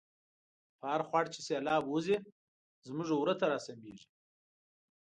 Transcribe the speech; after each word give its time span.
په 0.79 0.85
هرخوړ 0.93 1.25
چی 1.33 1.39
سیلاب 1.47 1.83
وزی، 1.87 2.17
زمونږ 2.87 3.09
وره 3.13 3.35
ته 3.39 3.45
را 3.51 3.57
سمیږی 3.65 4.07